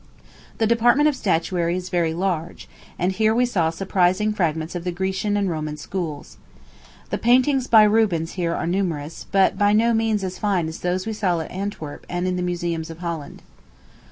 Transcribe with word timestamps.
The 0.57 0.65
department 0.65 1.07
of 1.07 1.15
statuary 1.15 1.75
is 1.77 1.89
very 1.89 2.11
large; 2.15 2.67
and 2.97 3.11
here 3.11 3.35
we 3.35 3.45
saw 3.45 3.69
surprising 3.69 4.33
fragments 4.33 4.73
of 4.73 4.83
the 4.83 4.91
Grecian 4.91 5.37
and 5.37 5.47
Roman 5.47 5.77
schools. 5.77 6.37
The 7.11 7.19
paintings 7.19 7.67
by 7.67 7.83
Rubens 7.83 8.31
here 8.31 8.55
are 8.55 8.65
numerous, 8.65 9.27
but 9.31 9.59
by 9.59 9.73
no 9.73 9.93
means 9.93 10.23
as 10.23 10.39
fine 10.39 10.67
as 10.67 10.79
those 10.79 11.05
we 11.05 11.13
saw 11.13 11.39
at 11.41 11.51
Antwerp 11.51 12.07
and 12.09 12.27
in 12.27 12.35
the 12.35 12.41
museums 12.41 12.89
of 12.89 12.97
Holland. 12.97 13.43